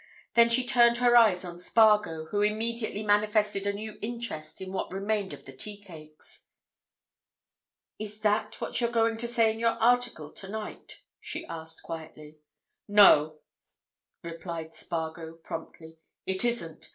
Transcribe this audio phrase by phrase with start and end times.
[0.33, 4.91] Then she turned her eyes on Spargo, who immediately manifested a new interest in what
[4.91, 6.41] remained of the tea cakes.
[7.99, 12.39] "Is that what you're going to say in your article tonight?" she asked, quietly.
[12.87, 13.41] "No!"
[14.23, 15.99] replied Spargo, promptly.
[16.25, 16.89] "It isn't.